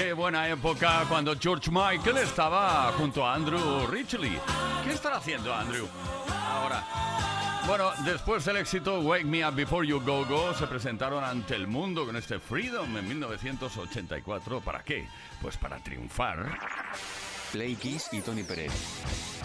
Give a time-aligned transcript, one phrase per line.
[0.00, 4.38] Qué buena época cuando George Michael estaba junto a Andrew Ridgely.
[4.82, 5.86] ¿Qué estará haciendo Andrew
[6.26, 6.82] ahora?
[7.66, 11.66] Bueno, después del éxito Wake Me Up Before You Go Go, se presentaron ante el
[11.66, 14.62] mundo con este Freedom en 1984.
[14.62, 15.06] ¿Para qué?
[15.42, 16.58] Pues para triunfar.
[17.52, 18.72] Play Kiss y Tony Pérez.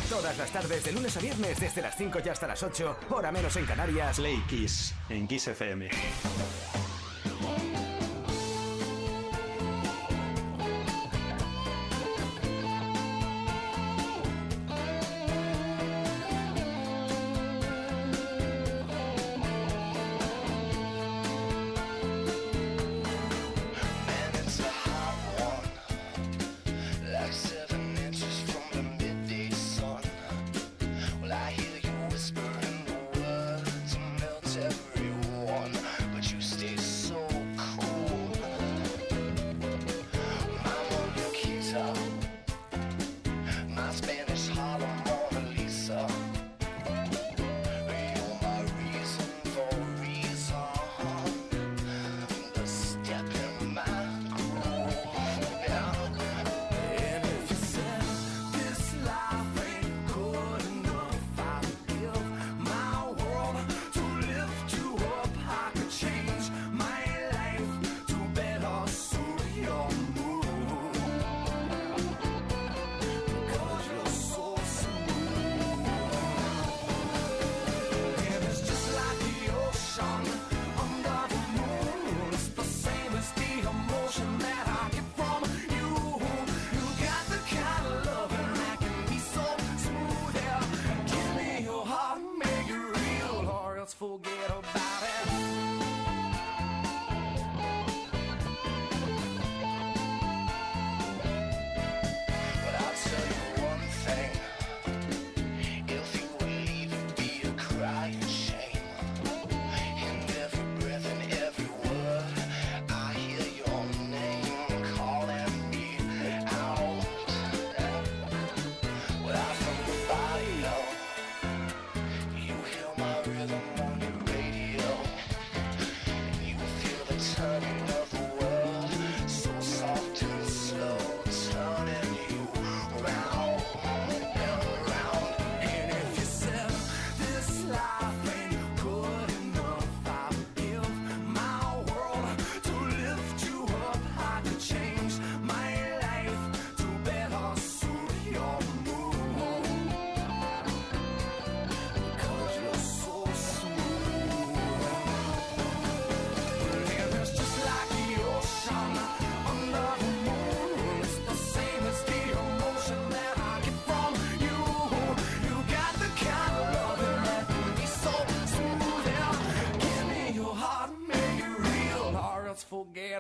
[0.09, 3.29] Todas las tardes, de lunes a viernes, desde las 5 y hasta las 8, hora
[3.29, 4.15] menos en Canarias.
[4.15, 5.89] Play Kiss en Kiss FM.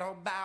[0.05, 0.44] battle bow.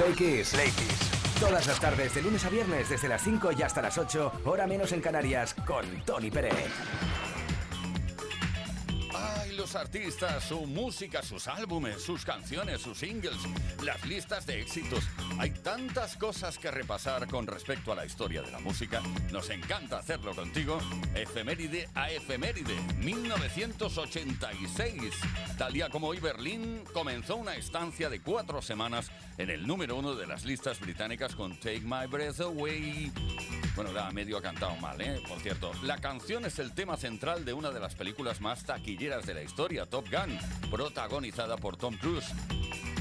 [0.00, 0.54] Play Kiss.
[1.38, 4.66] Todas las tardes, de lunes a viernes, desde las 5 y hasta las 8, hora
[4.66, 6.54] menos en Canarias, con Tony Pérez.
[9.14, 13.36] Ay, los artistas, su música, sus álbumes, sus canciones, sus singles,
[13.84, 15.04] las listas de éxitos.
[15.40, 19.00] Hay tantas cosas que repasar con respecto a la historia de la música.
[19.32, 20.78] Nos encanta hacerlo contigo.
[21.14, 25.14] Efeméride a efeméride, 1986.
[25.56, 30.14] Tal día como hoy, Berlín comenzó una estancia de cuatro semanas en el número uno
[30.14, 33.10] de las listas británicas con Take My Breath Away.
[33.74, 35.22] Bueno, era medio cantado mal, ¿eh?
[35.26, 39.24] Por cierto, la canción es el tema central de una de las películas más taquilleras
[39.24, 40.38] de la historia, Top Gun,
[40.70, 42.30] protagonizada por Tom Cruise.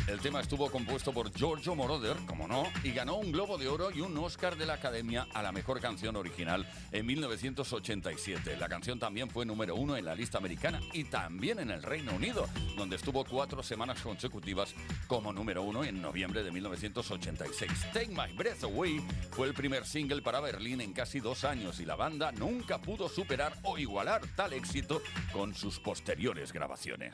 [0.09, 3.91] El tema estuvo compuesto por Giorgio Moroder, como no, y ganó un Globo de Oro
[3.91, 8.57] y un Oscar de la Academia a la mejor canción original en 1987.
[8.57, 12.11] La canción también fue número uno en la lista americana y también en el Reino
[12.15, 14.73] Unido, donde estuvo cuatro semanas consecutivas
[15.05, 17.71] como número uno en noviembre de 1986.
[17.93, 21.85] Take My Breath Away fue el primer single para Berlín en casi dos años y
[21.85, 27.13] la banda nunca pudo superar o igualar tal éxito con sus posteriores grabaciones.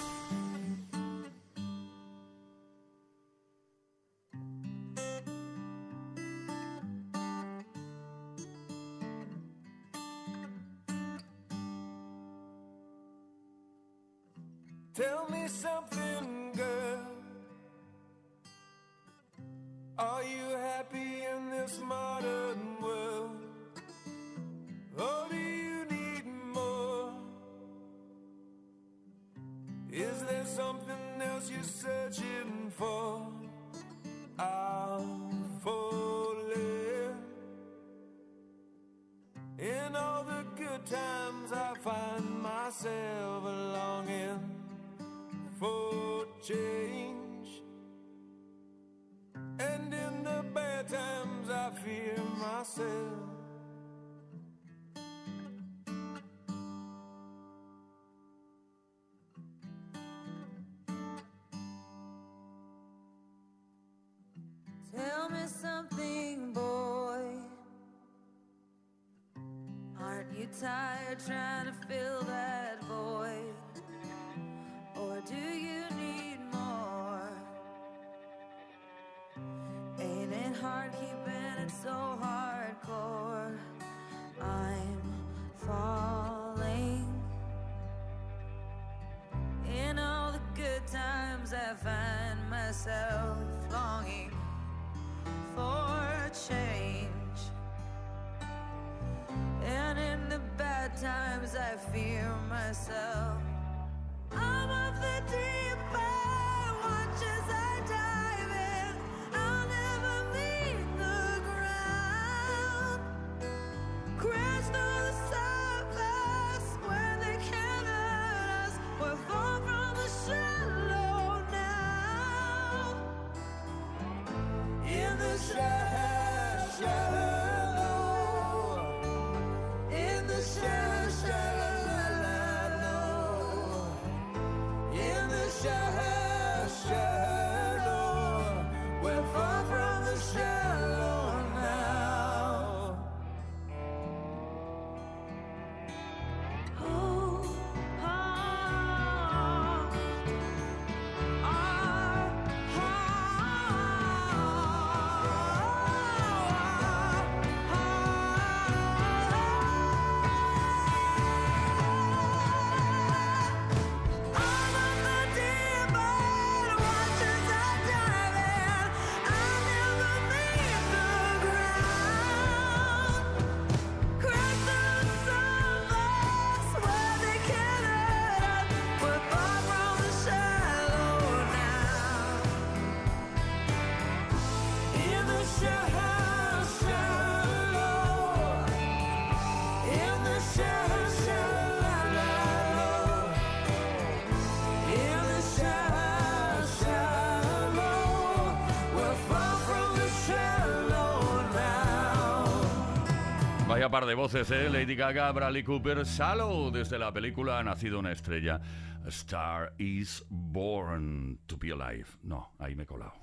[203.81, 204.69] Vaya par de voces, ¿eh?
[204.69, 208.61] Lady Gaga, Bradley Cooper, Shallow, desde la película Ha nacido una estrella.
[209.03, 212.05] A Star is Born to be Alive.
[212.21, 213.13] No, ahí me he colado.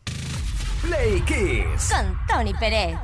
[0.83, 1.93] Play Kiss.
[1.95, 2.99] Con Tony Peret.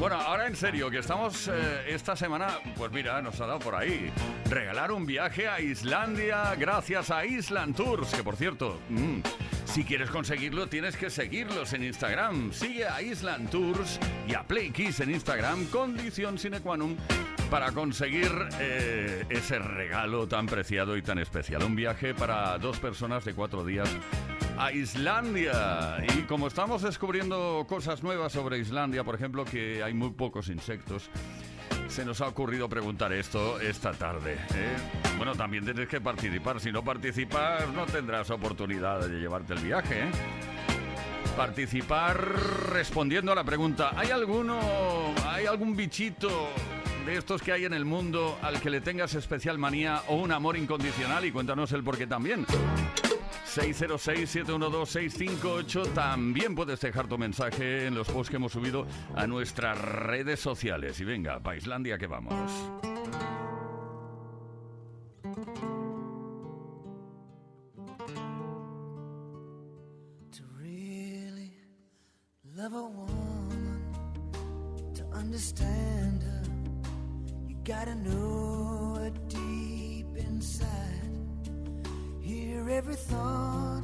[0.00, 3.76] Bueno, ahora en serio, que estamos eh, esta semana, pues mira, nos ha dado por
[3.76, 4.12] ahí.
[4.50, 9.20] Regalar un viaje a Islandia gracias a Island Tours, que por cierto, mm,
[9.68, 12.52] si quieres conseguirlo tienes que seguirlos en Instagram.
[12.52, 16.96] Sigue a Island Tours y a Play Kiss en Instagram, condición sine qua non,
[17.50, 21.62] para conseguir eh, ese regalo tan preciado y tan especial.
[21.62, 23.88] Un viaje para dos personas de cuatro días
[24.58, 26.02] a Islandia.
[26.16, 31.10] Y como estamos descubriendo cosas nuevas sobre Islandia, por ejemplo, que hay muy pocos insectos,
[31.88, 34.34] se nos ha ocurrido preguntar esto esta tarde.
[34.34, 34.76] ¿eh?
[35.16, 36.60] Bueno, también tienes que participar.
[36.60, 40.02] Si no participas, no tendrás oportunidad de llevarte el viaje.
[40.02, 40.10] ¿eh?
[41.36, 42.18] Participar
[42.70, 44.58] respondiendo a la pregunta: ¿hay alguno,
[45.26, 46.48] hay algún bichito
[47.06, 50.32] de estos que hay en el mundo al que le tengas especial manía o un
[50.32, 51.24] amor incondicional?
[51.24, 52.46] Y cuéntanos el por qué también.
[53.58, 55.92] 606-712-658.
[55.92, 61.00] También puedes dejar tu mensaje en los posts que hemos subido a nuestras redes sociales.
[61.00, 62.52] Y venga, para Islandia que vamos.
[70.30, 71.56] To really
[72.56, 73.82] love a woman,
[74.94, 76.42] to understand her,
[77.48, 78.77] you gotta know.
[82.78, 83.82] every thought,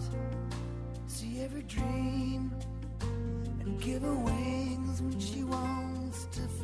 [1.09, 2.53] see every dream,
[3.01, 6.64] and give her wings when she wants to fly.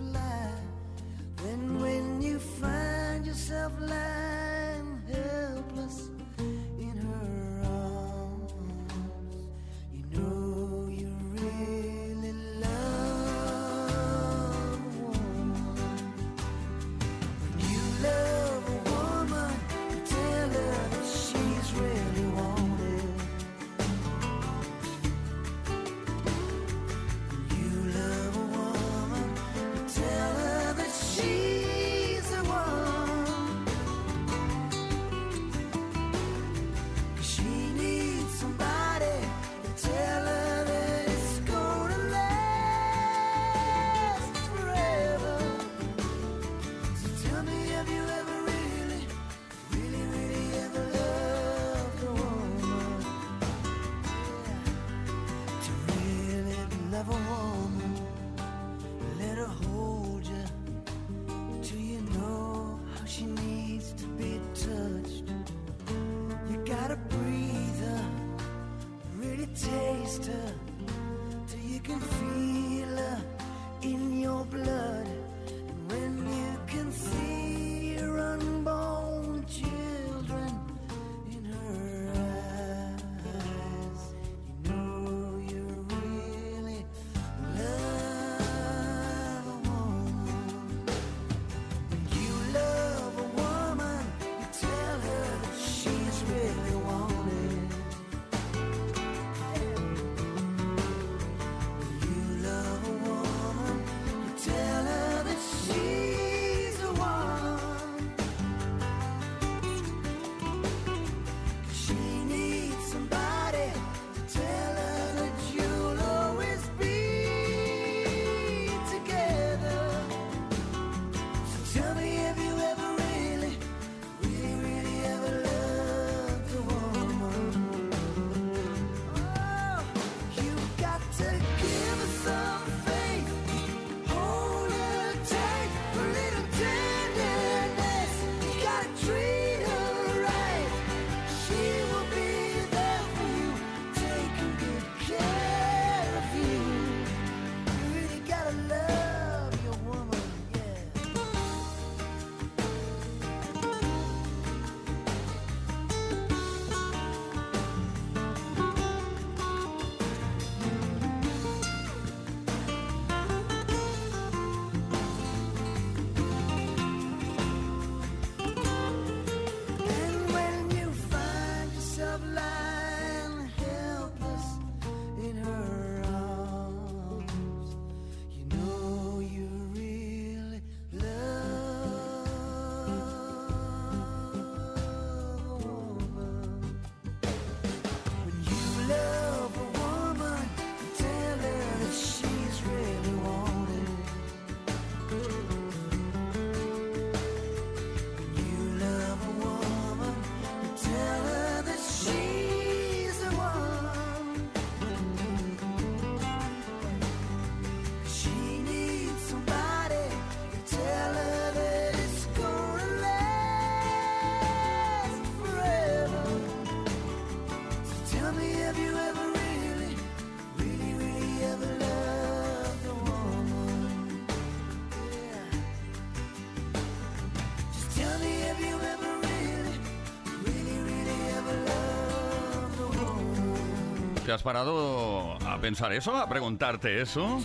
[234.30, 236.16] ¿Te has parado a pensar eso?
[236.16, 237.40] ¿A preguntarte eso?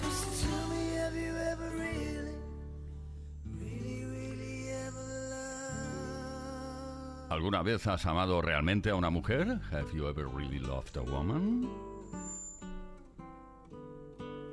[7.27, 9.59] ¿Alguna vez has amado realmente a una mujer?
[9.71, 11.67] Have you ever really loved a woman?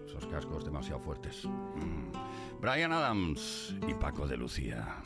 [0.07, 1.45] Esos cascos demasiado fuertes.
[1.45, 2.13] Mm.
[2.63, 5.03] Brian Adams y Paco de Lucía.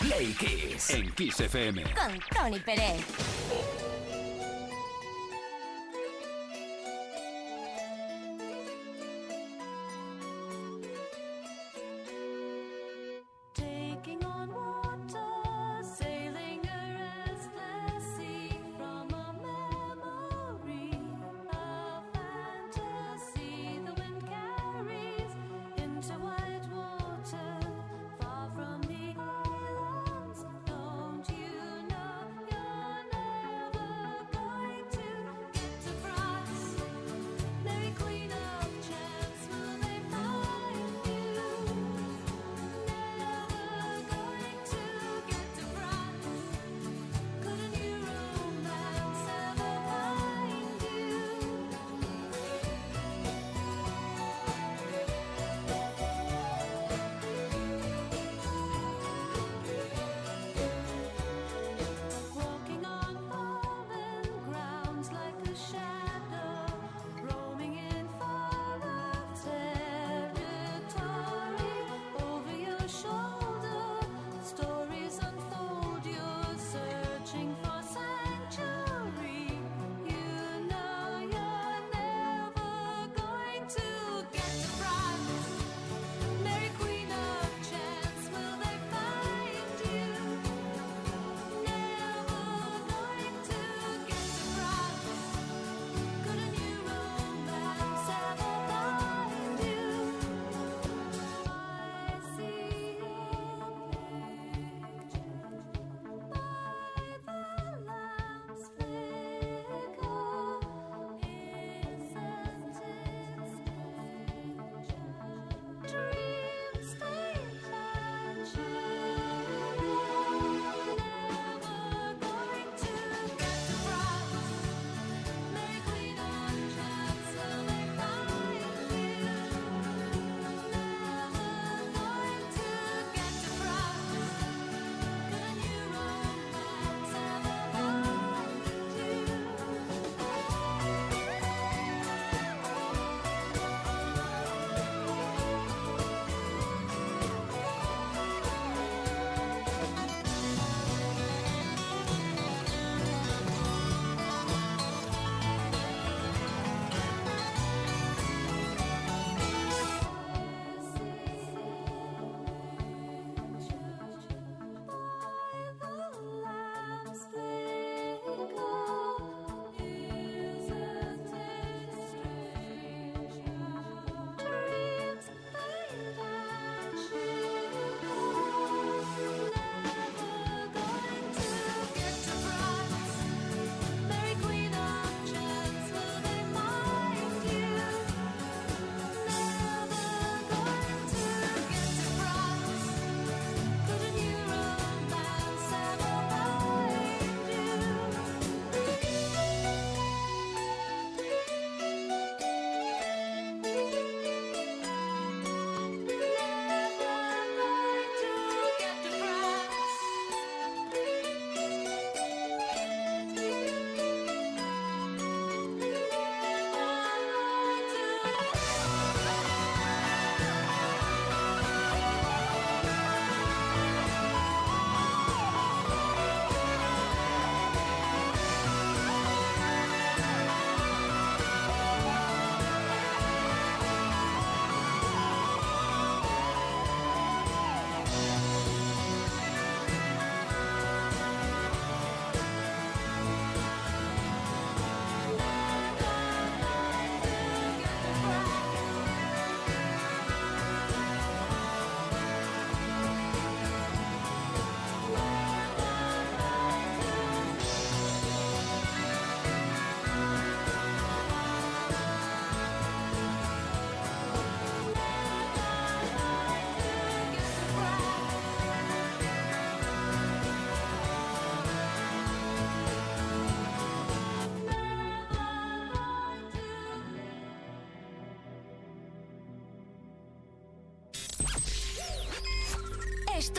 [0.00, 1.84] Play Kiss en Kiss FM.
[1.84, 3.85] Con Tony Pérez.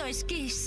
[0.08, 0.67] es Kiss.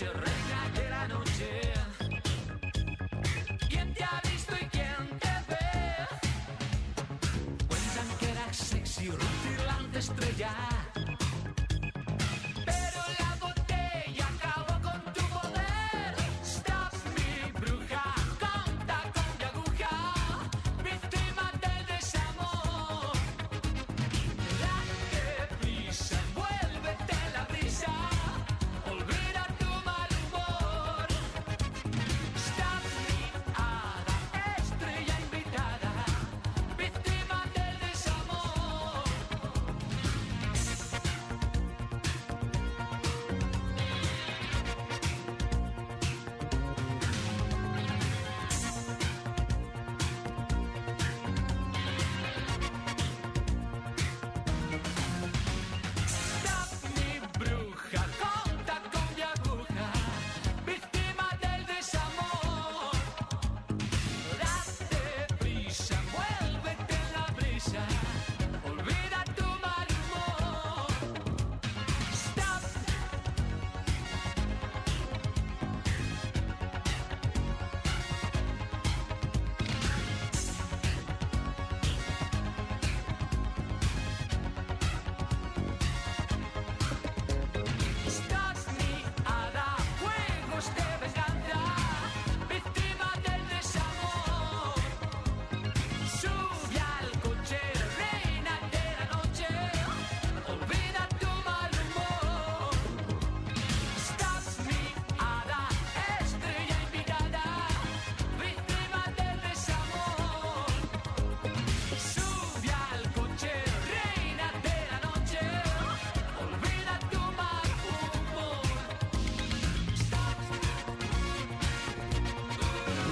[0.00, 0.27] вечера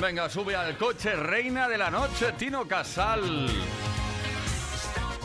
[0.00, 3.48] Venga, sube al coche, reina de la noche, Tino Casal.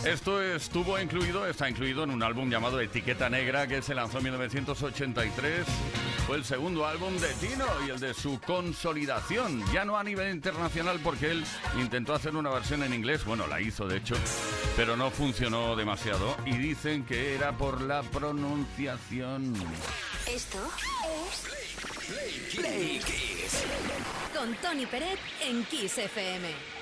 [0.05, 4.25] Esto estuvo incluido, está incluido en un álbum llamado Etiqueta Negra que se lanzó en
[4.25, 5.65] 1983.
[6.25, 10.33] Fue el segundo álbum de Tino y el de su consolidación, ya no a nivel
[10.33, 11.43] internacional porque él
[11.77, 14.15] intentó hacer una versión en inglés, bueno, la hizo de hecho,
[14.75, 19.53] pero no funcionó demasiado y dicen que era por la pronunciación.
[20.27, 20.57] Esto
[22.57, 23.30] es
[24.33, 26.80] con Tony Peret en Kiss FM.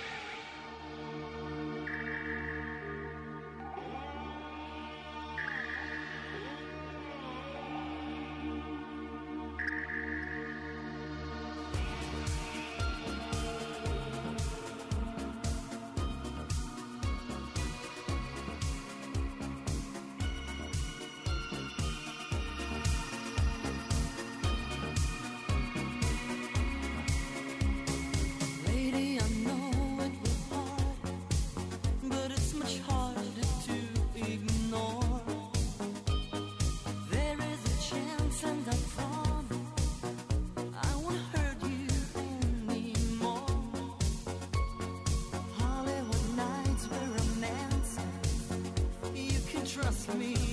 [49.70, 50.49] trust me.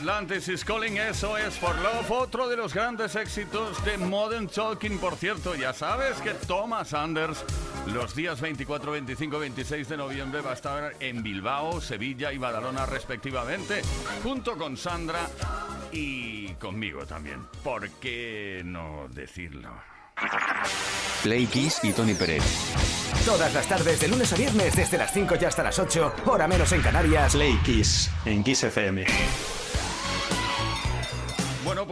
[0.00, 4.98] Atlantis is Calling, eso es For Love, otro de los grandes éxitos de Modern Talking.
[4.98, 7.44] Por cierto, ya sabes que Thomas Anders
[7.84, 12.86] los días 24, 25, 26 de noviembre va a estar en Bilbao, Sevilla y Badalona
[12.86, 13.82] respectivamente,
[14.22, 15.28] junto con Sandra
[15.92, 17.46] y conmigo también.
[17.62, 19.68] ¿Por qué no decirlo?
[21.22, 22.42] Play Kiss y Tony Pérez.
[23.26, 26.48] Todas las tardes, de lunes a viernes, desde las 5 y hasta las 8, hora
[26.48, 27.34] menos en Canarias.
[27.34, 29.04] Play Kiss en Kiss FM.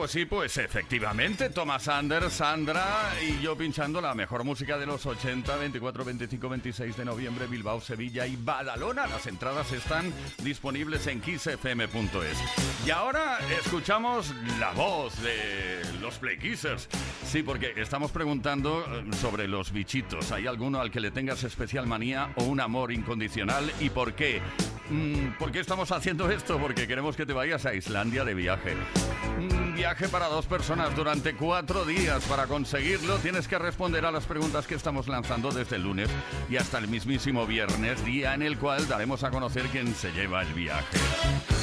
[0.08, 5.04] Bueno, pues pues efectivamente, Thomas Anders, Sandra y yo pinchando la mejor música de los
[5.04, 9.06] 80, 24, 25, 26 de noviembre, Bilbao, Sevilla y Badalona.
[9.06, 10.10] Las entradas están
[10.42, 12.38] disponibles en kissfm.es.
[12.86, 16.88] Y ahora escuchamos la voz de los Play Kissers.
[17.26, 20.32] Sí, porque estamos preguntando eh, sobre los bichitos.
[20.32, 23.70] ¿Hay alguno al que le tengas especial manía o un amor incondicional?
[23.80, 24.40] ¿Y por qué?
[24.90, 26.58] Mm, ¿Por qué estamos haciendo esto?
[26.58, 28.74] Porque queremos que te vayas a Islandia de viaje.
[29.38, 32.24] Un viaje para dos personas durante cuatro días.
[32.24, 36.08] Para conseguirlo tienes que responder a las preguntas que estamos lanzando desde el lunes
[36.48, 40.42] y hasta el mismísimo viernes, día en el cual daremos a conocer quién se lleva
[40.42, 40.98] el viaje.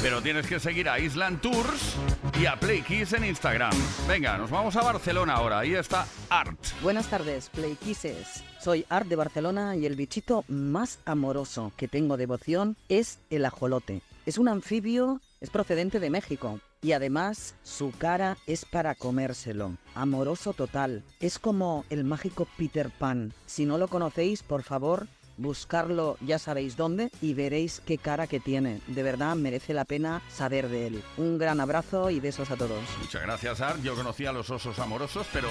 [0.02, 1.96] Pero tienes que seguir a Island Tours
[2.40, 3.74] y a Play Kiss en Instagram.
[4.06, 5.58] Venga, nos vamos a Barcelona ahora.
[5.58, 6.58] Ahí está Art.
[6.80, 8.44] Buenas tardes, Play Kisses.
[8.66, 14.02] Soy Art de Barcelona y el bichito más amoroso que tengo devoción es el ajolote.
[14.26, 19.76] Es un anfibio, es procedente de México y además su cara es para comérselo.
[19.94, 21.04] Amoroso total.
[21.20, 23.32] Es como el mágico Peter Pan.
[23.46, 25.06] Si no lo conocéis, por favor,
[25.36, 28.80] buscarlo ya sabéis dónde y veréis qué cara que tiene.
[28.88, 31.04] De verdad merece la pena saber de él.
[31.18, 32.82] Un gran abrazo y besos a todos.
[33.00, 33.80] Muchas gracias, Art.
[33.84, 35.46] Yo conocía a los osos amorosos, pero...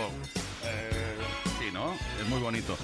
[0.65, 1.04] eh,
[2.21, 2.77] Es muy bonito.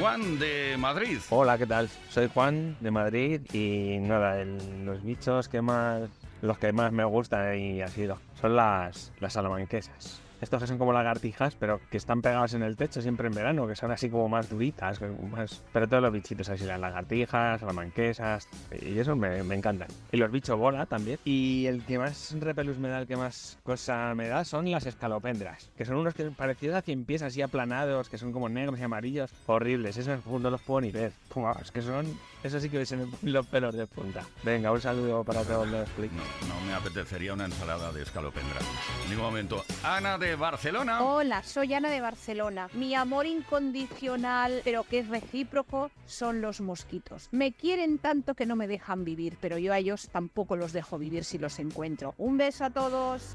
[0.00, 1.18] Juan de Madrid.
[1.30, 1.88] Hola, ¿qué tal?
[2.10, 6.10] Soy Juan de Madrid y nada, los bichos que más,
[6.42, 8.08] los que más me gustan y así
[8.40, 10.20] son las, las salamanquesas.
[10.44, 13.66] Estos que son como lagartijas, pero que están pegados en el techo siempre en verano,
[13.66, 15.62] que son así como más duritas, más...
[15.72, 18.48] pero todos los bichitos así, las lagartijas, las manquesas,
[18.80, 19.88] y eso me, me encantan.
[20.12, 21.18] Y los bichos bola también.
[21.24, 24.86] Y el que más repelús me da, el que más cosa me da, son las
[24.86, 28.78] escalopendras, que son unos que parecidos a cien pies así aplanados, que son como negros
[28.78, 31.12] y amarillos, horribles, esos no los puedo ni ver.
[31.60, 32.06] Es que son,
[32.44, 34.22] eso sí que se me ponen los pelos de punta.
[34.42, 36.12] Venga, un saludo para todos los clics.
[36.12, 38.60] No, no me apetecería una ensalada de escalopendra.
[39.04, 39.64] En ningún momento.
[39.82, 41.02] Ana de Barcelona.
[41.02, 42.68] Hola, soy Ana de Barcelona.
[42.74, 47.28] Mi amor incondicional, pero que es recíproco, son los mosquitos.
[47.32, 50.98] Me quieren tanto que no me dejan vivir, pero yo a ellos tampoco los dejo
[50.98, 52.14] vivir si los encuentro.
[52.18, 53.32] Un beso a todos.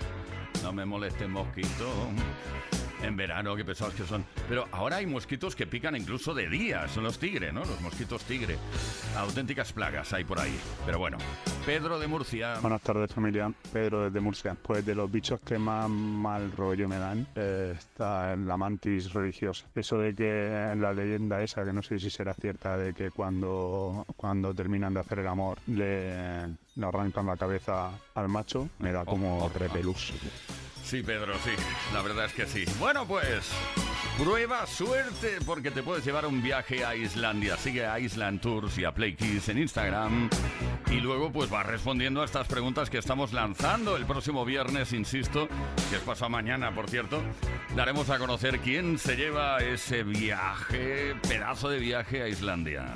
[0.61, 1.67] No me moleste mosquito.
[3.01, 4.25] En verano, qué pesados que son.
[4.47, 6.87] Pero ahora hay mosquitos que pican incluso de día.
[6.87, 7.61] Son los tigre, ¿no?
[7.61, 8.57] Los mosquitos tigre.
[9.15, 10.57] Auténticas plagas hay por ahí.
[10.85, 11.17] Pero bueno.
[11.65, 12.59] Pedro de Murcia.
[12.61, 14.55] Buenas tardes familia, Pedro desde Murcia.
[14.61, 19.65] Pues de los bichos que más mal rollo me dan eh, está la mantis religiosa.
[19.75, 23.11] Eso de que en la leyenda esa, que no sé si será cierta, de que
[23.11, 28.91] cuando, cuando terminan de hacer el amor le, le arrancan la cabeza al macho, me
[28.91, 30.13] da como repelús.
[30.83, 31.51] Sí, Pedro, sí.
[31.93, 32.65] La verdad es que sí.
[32.79, 33.51] Bueno, pues.
[34.17, 37.55] Prueba suerte porque te puedes llevar un viaje a Islandia.
[37.55, 40.29] Sigue a Island Tours y a en Instagram.
[40.91, 45.47] Y luego pues vas respondiendo a estas preguntas que estamos lanzando el próximo viernes, insisto,
[45.89, 47.21] que es pasado mañana, por cierto.
[47.75, 52.95] Daremos a conocer quién se lleva ese viaje, pedazo de viaje a Islandia.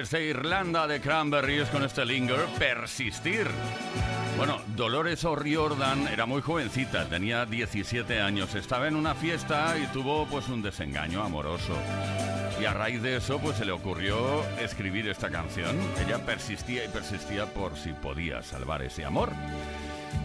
[0.00, 3.46] Desde Irlanda de Cranberries con este linger, persistir.
[4.38, 10.24] Bueno, Dolores O'Riordan era muy jovencita, tenía 17 años, estaba en una fiesta y tuvo
[10.24, 11.74] pues un desengaño amoroso.
[12.58, 15.76] Y a raíz de eso pues se le ocurrió escribir esta canción.
[16.02, 19.30] Ella persistía y persistía por si podía salvar ese amor.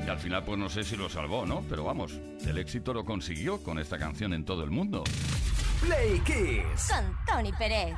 [0.07, 1.65] Y al final pues no sé si lo salvó, ¿no?
[1.67, 2.13] Pero vamos,
[2.47, 5.03] el éxito lo consiguió con esta canción en todo el mundo.
[5.81, 6.89] Play Kiss.
[6.89, 7.93] Con Tony Pérez.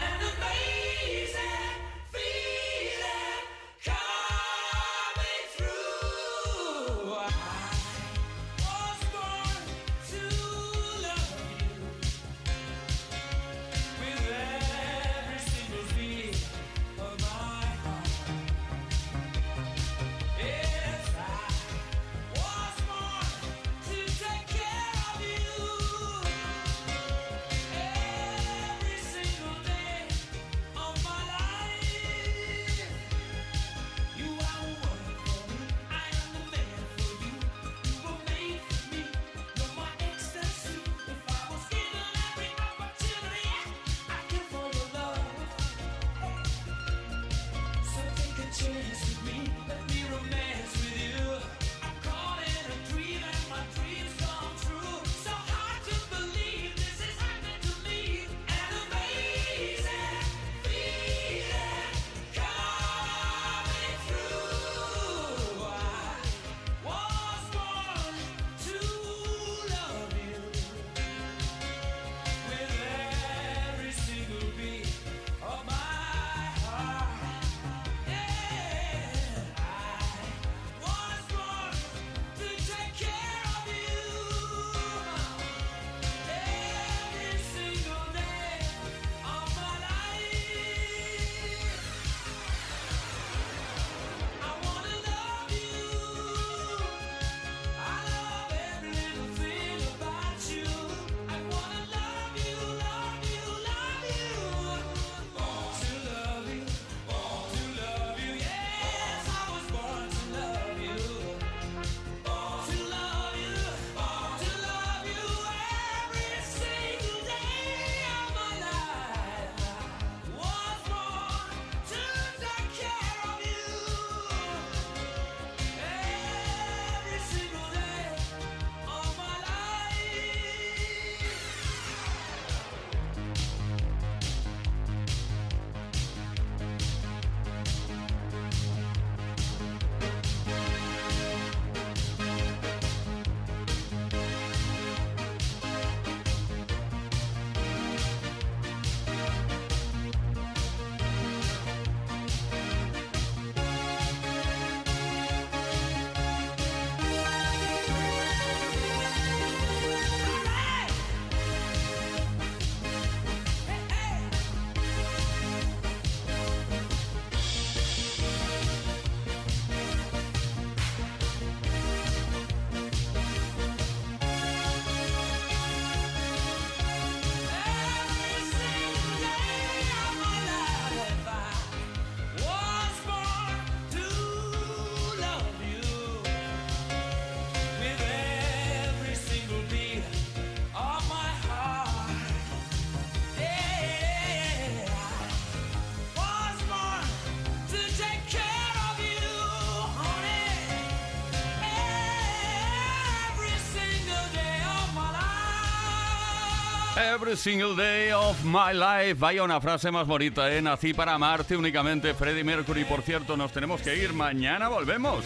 [207.08, 209.16] Every single day of my life.
[209.20, 210.62] Vaya una frase más bonita, ¿eh?
[210.62, 212.14] Nací para amarte únicamente.
[212.14, 214.12] Freddie Mercury, por cierto, nos tenemos que ir.
[214.12, 215.24] Mañana volvemos.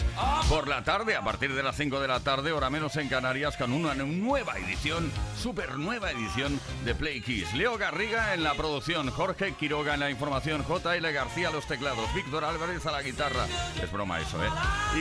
[0.48, 3.58] Por la tarde, a partir de las 5 de la tarde, hora menos en Canarias,
[3.58, 7.52] con una nueva edición, super nueva edición de Play Kiss.
[7.56, 11.12] Leo Garriga en la producción, Jorge Quiroga en la información, J.L.
[11.12, 13.48] García a los teclados, Víctor Álvarez a la guitarra.
[13.82, 14.50] Es broma eso, ¿eh?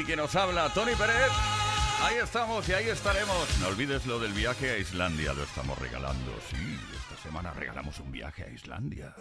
[0.01, 1.60] Y que nos habla Tony Pérez.
[2.03, 3.59] Ahí estamos y ahí estaremos.
[3.61, 6.33] No olvides lo del viaje a Islandia, lo estamos regalando.
[6.51, 9.15] Sí, esta semana regalamos un viaje a Islandia.